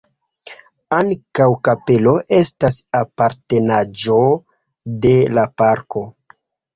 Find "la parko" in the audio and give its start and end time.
5.39-6.03